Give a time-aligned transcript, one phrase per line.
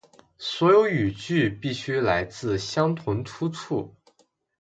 [0.39, 3.93] 所有语句必须来自相同出处